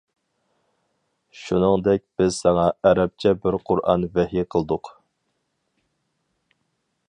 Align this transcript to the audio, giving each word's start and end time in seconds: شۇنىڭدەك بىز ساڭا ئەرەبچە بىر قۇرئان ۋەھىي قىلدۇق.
شۇنىڭدەك 1.41 2.03
بىز 2.21 2.39
ساڭا 2.45 2.65
ئەرەبچە 2.91 3.35
بىر 3.45 3.59
قۇرئان 3.69 4.09
ۋەھىي 4.19 4.49
قىلدۇق. 4.55 4.93